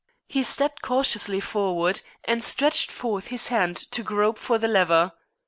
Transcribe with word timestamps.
He 0.27 0.41
stepped 0.41 0.81
cautiously 0.81 1.39
forward, 1.39 2.01
and 2.23 2.41
stretched 2.41 2.91
forth 2.91 3.27
his 3.27 3.49
hand 3.49 3.75
to 3.91 4.01
grope 4.01 4.39
for 4.39 4.57
the 4.57 4.67
lever. 4.67 5.11